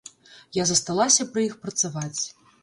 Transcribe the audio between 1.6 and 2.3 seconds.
працаваць.